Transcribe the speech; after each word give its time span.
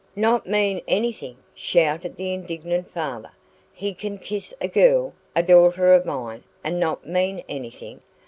"Not 0.15 0.47
mean 0.47 0.81
anything!" 0.87 1.37
shouted 1.53 2.15
the 2.15 2.33
indignant 2.33 2.89
father. 2.89 3.29
"He 3.71 3.93
can 3.93 4.17
kiss 4.17 4.51
a 4.59 4.67
girl 4.67 5.13
a 5.35 5.43
daughter 5.43 5.93
of 5.93 6.07
mine 6.07 6.43
and 6.63 6.79
not 6.79 7.07
mean 7.07 7.43
anything! 7.47 8.01